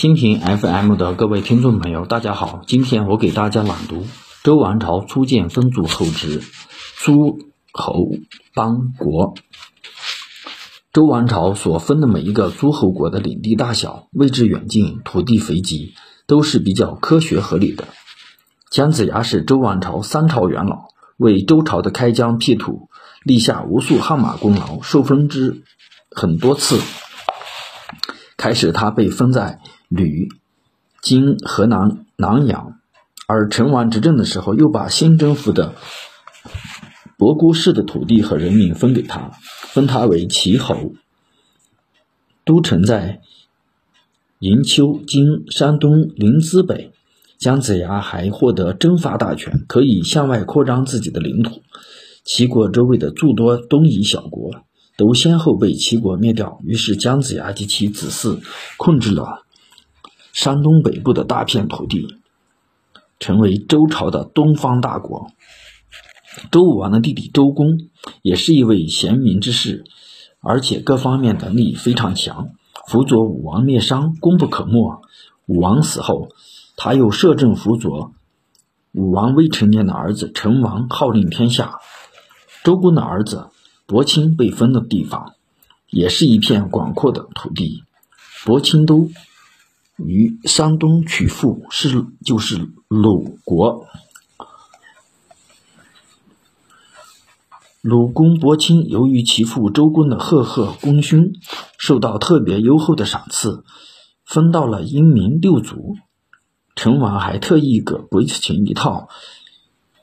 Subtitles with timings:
[0.00, 4.06] 蜻蜓 FM 的各位听众朋友，大家好，今天我给大家朗读
[4.42, 6.40] 周王朝初建分组后之
[6.96, 7.38] 诸
[7.70, 8.08] 侯
[8.54, 9.34] 邦国。
[10.94, 15.92] 周王朝所分的每一个诸侯国的领地大小、位置远近、土地肥瘠，
[16.26, 17.86] 都是比较科学合理的。
[18.70, 20.84] 姜子牙是周王朝三朝元老，
[21.18, 22.88] 为周朝的开疆辟土
[23.22, 25.62] 立下无数汗马功劳，受封之
[26.10, 26.80] 很多次。
[28.38, 29.60] 开始，他被封在
[29.90, 30.28] 吕、
[31.02, 32.78] 今河南南阳，
[33.26, 35.74] 而成王执政的时候，又把新征服的
[37.18, 39.32] 博姑氏的土地和人民分给他。
[39.72, 40.94] 封他为齐侯，
[42.44, 43.20] 都城在
[44.40, 46.92] 营丘（今山东临淄北）。
[47.38, 51.62] 姜子牙还获得征伐大权，可以向外扩张自己的领土。
[52.24, 54.64] 齐国周围的诸多东夷小国
[54.96, 58.40] 都先后被齐国灭掉，于是姜子牙及其子嗣
[58.76, 59.44] 控制了
[60.40, 62.16] 山东北部的大片土地，
[63.18, 65.30] 成为周朝的东方大国。
[66.50, 67.78] 周武王的弟弟周公
[68.22, 69.84] 也是一位贤明之士，
[70.40, 72.52] 而且各方面能力非常强，
[72.86, 75.02] 辅佐武王灭商，功不可没。
[75.44, 76.30] 武王死后，
[76.74, 78.14] 他又摄政辅佐
[78.92, 81.80] 武王未成年的儿子成王，号令天下。
[82.64, 83.50] 周公的儿子
[83.84, 85.34] 伯钦被封的地方，
[85.90, 87.84] 也是一片广阔的土地。
[88.46, 89.10] 伯钦都
[90.06, 93.86] 于山东曲阜，是就是鲁国。
[97.82, 101.32] 鲁公伯钦由于其父周公的赫赫功勋，
[101.78, 103.64] 受到特别优厚的赏赐，
[104.24, 105.96] 分到了英明六族。
[106.76, 109.08] 成王还特意给伯钦一套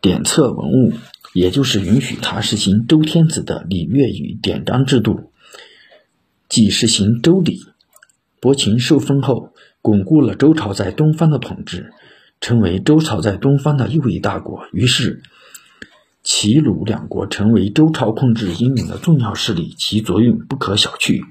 [0.00, 0.92] 典册文物，
[1.32, 5.32] 也就是允许他实行周天子的礼乐与典章制度，
[6.48, 7.60] 即实行周礼。
[8.40, 9.52] 伯禽受封后，
[9.86, 11.92] 巩固了周朝在东方的统治，
[12.40, 14.66] 成为周朝在东方的又一大国。
[14.72, 15.22] 于是。
[16.24, 21.22] 齐鲁两国成为周朝控制英明的重要势力，其作用不可小觑。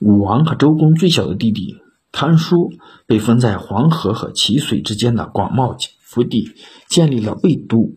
[0.00, 1.78] 武王和周公最小的弟弟
[2.12, 2.74] 康叔
[3.06, 6.52] 被封在黄河和淇水之间的广袤腹地，
[6.90, 7.94] 建立了魏都。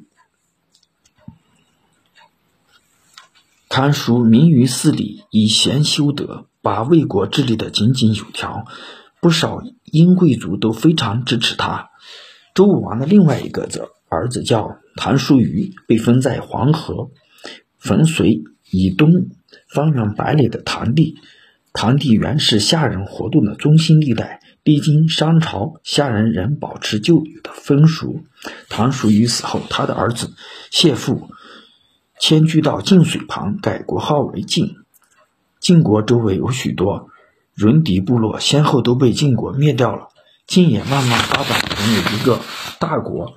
[3.67, 8.67] 康叔明于事理，以贤修德，把魏国治理得井井有条，
[9.21, 11.91] 不少殷贵族都非常支持他。
[12.53, 13.69] 周武王的另外一个
[14.09, 14.77] 儿子叫。
[14.97, 17.11] 谭叔虞被封在黄河
[17.79, 19.09] 汾水以东
[19.73, 21.15] 方圆百里的唐地。
[21.71, 28.25] 唐地原是夏人活动的中心地带，历经商朝，夏人仍保持旧有的风俗。
[28.67, 30.33] 唐叔虞死后，他的儿子
[30.71, 31.29] 谢父
[32.19, 34.75] 迁居到晋水旁，改国号为晋。
[35.61, 37.07] 晋国周围有许多
[37.55, 40.07] 戎狄部落，先后都被晋国灭掉了。
[40.47, 42.39] 晋也慢慢发展成为一个
[42.79, 43.33] 大国。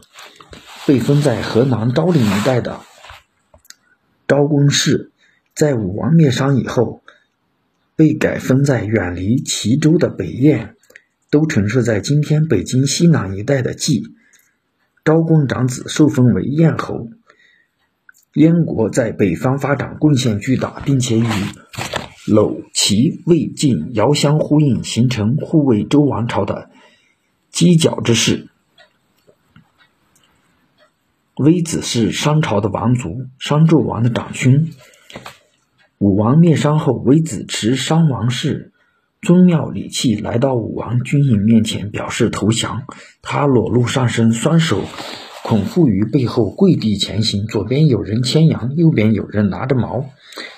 [0.86, 2.80] 被封在河南昭陵一带的
[4.28, 5.12] 昭公氏，
[5.54, 7.02] 在武王灭商以后，
[7.96, 10.76] 被改封在远离齐州的北燕，
[11.30, 14.14] 都城是在今天北京西南一带的冀。
[15.04, 17.08] 昭公长子受封为燕侯。
[18.34, 21.24] 燕国在北方发展贡献巨大，并且与
[22.26, 26.70] 鲁、齐、魏、晋遥相呼应，形成护卫周王朝的
[27.52, 28.48] 犄角之势。
[31.36, 34.68] 微子是商朝的王族，商纣王的长兄。
[35.98, 38.72] 武王灭商后，微子持商王室
[39.20, 42.84] 宗庙礼器来到武王军营面前，表示投降。
[43.20, 44.82] 他裸露上身，双手
[45.42, 50.06] 捆缚于背后，跪地前行，左边有人牵羊，右边有人拿着矛，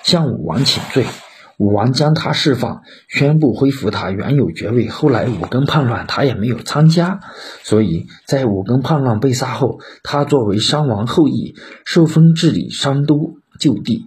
[0.03, 1.05] 向武王请罪。
[1.57, 4.89] 武王将他释放，宣布恢复他原有爵位。
[4.89, 7.19] 后来武庚叛乱，他也没有参加，
[7.63, 14.05] 所以在武庚叛乱被杀后，他作为商王后裔，受封治理商都旧地，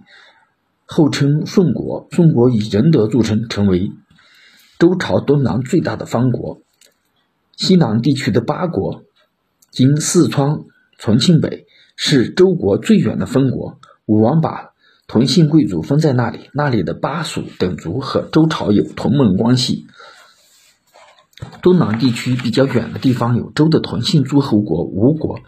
[0.85, 2.07] 后称宋国。
[2.11, 3.91] 宋国以仁德著称，成为
[4.79, 6.61] 周朝东南最大的方国。
[7.57, 9.03] 西南地区的八国，
[9.71, 10.61] 今四川、
[10.97, 11.65] 重庆北，
[11.97, 13.77] 是周国最远的封国。
[14.05, 14.70] 武王把。
[15.11, 19.85] 同姓贵族封在那里，那里的巴蜀等族和周朝有同盟关系。
[21.61, 25.41] 东南地区比较远的地方有周的同姓诸侯国吴国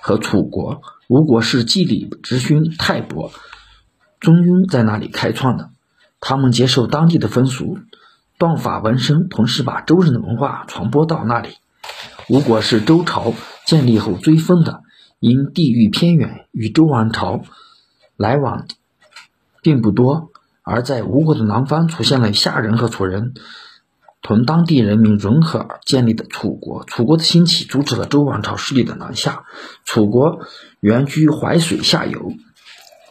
[0.00, 0.80] 和楚国。
[1.08, 3.32] 吴国是季礼之勋泰伯、
[4.18, 5.68] 中庸在那里开创的，
[6.18, 7.76] 他们接受当地的风俗，
[8.38, 11.50] 断法纹身，同时把周人的文化传播到那里。
[12.30, 13.34] 吴国是周朝
[13.66, 14.80] 建立后追封的，
[15.20, 17.42] 因地域偏远，与周王朝
[18.16, 18.66] 来往。
[19.66, 20.30] 并不多，
[20.62, 23.34] 而在吴国的南方出现了夏人和楚人
[24.22, 26.84] 同当地人民融合而建立的楚国。
[26.84, 29.42] 楚国的兴起阻止了周王朝势力的南下。
[29.84, 30.38] 楚国
[30.78, 32.32] 原居淮水下游，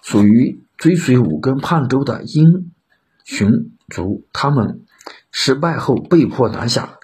[0.02, 2.72] 属于追随武根叛周的殷
[3.25, 3.52] 雄
[3.90, 4.25] 族。
[4.31, 4.86] 他们
[5.30, 7.00] 失败后被迫南下，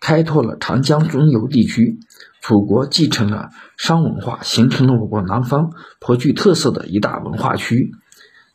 [0.00, 2.00] 开拓了长江中游地区。
[2.40, 7.92] 楚国继承了商文化，形成了我国南方颇具特色的一大文化区。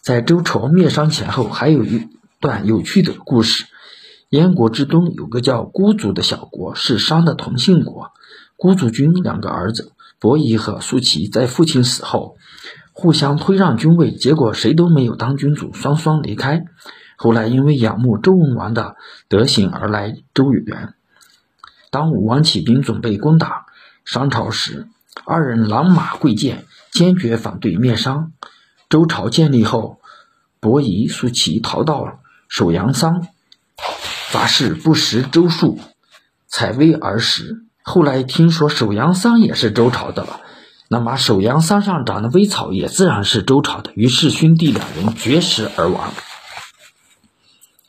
[0.04, 2.10] 在周朝灭商前后，还有一
[2.42, 3.68] 段有趣的故事。
[4.28, 8.12] 燕国之东有个叫孤族的小国，是商的同姓国。
[8.58, 12.36] 孤族君两个儿子伯夷和叔齐，在父亲死后
[12.92, 16.66] 互相推让君位，结果谁都没有当君主，双双离开。
[17.16, 18.98] 后来因为仰慕周文王的
[19.30, 20.96] 德行而来周原。
[21.92, 23.68] 当武王起兵准备攻打。
[24.04, 24.86] 商朝时，
[25.24, 28.34] 二人狼马贵贱，坚决反对灭商。
[28.94, 30.00] 周朝建立后，
[30.60, 33.28] 伯夷、叔齐逃到首阳桑，
[34.30, 35.80] 发誓不食周粟，
[36.48, 37.64] 采薇而食。
[37.82, 40.42] 后来听说首阳桑也是周朝的了，
[40.90, 43.92] 那么首阳桑上长的苇草也自然是周朝的。
[43.96, 46.14] 于是兄弟两人绝食而亡。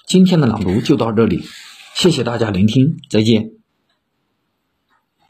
[0.07, 1.47] 今天的朗读就到这里，
[1.95, 3.64] 谢谢大家聆听，再见。